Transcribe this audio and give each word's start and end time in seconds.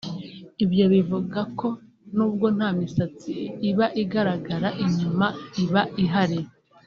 Ibyo 0.63 0.85
bivuze 0.93 1.39
ko 1.59 1.67
nubwo 2.15 2.45
nta 2.55 2.69
misatsi 2.79 3.31
iba 3.69 3.85
igaragara 4.03 4.69
inyuma 4.85 5.27
iba 5.63 5.81
ihari 6.03 6.39